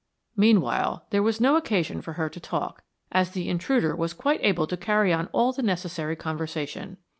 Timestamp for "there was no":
1.11-1.55